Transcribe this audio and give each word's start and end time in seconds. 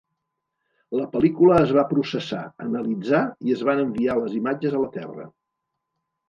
La 0.99 1.03
pel·lícula 1.15 1.59
es 1.65 1.73
va 1.79 1.83
processar, 1.91 2.39
analitzar 2.69 3.21
i 3.51 3.55
es 3.57 3.61
van 3.69 3.83
enviar 3.85 4.17
les 4.23 4.35
imatges 4.41 4.75
a 4.75 4.83
la 4.87 4.91
Terra. 4.99 5.29